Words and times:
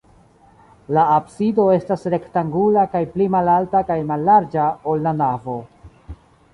La 0.97 1.03
absido 1.17 1.65
estas 1.75 2.07
rektangula 2.15 2.87
kaj 2.97 3.03
pli 3.13 3.29
malalta 3.39 3.85
kaj 3.93 4.01
mallarĝa, 4.15 4.67
ol 4.95 5.07
la 5.09 5.19
navo. 5.25 5.63